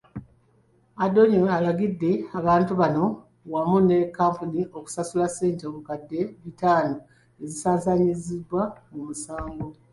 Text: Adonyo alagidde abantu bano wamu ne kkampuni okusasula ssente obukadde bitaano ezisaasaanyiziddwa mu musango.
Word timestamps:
Adonyo 1.03 1.43
alagidde 1.57 2.11
abantu 2.39 2.71
bano 2.81 3.05
wamu 3.53 3.77
ne 3.87 3.97
kkampuni 4.07 4.61
okusasula 4.77 5.25
ssente 5.29 5.63
obukadde 5.69 6.19
bitaano 6.43 6.97
ezisaasaanyiziddwa 7.43 8.63
mu 8.91 9.01
musango. 9.07 9.67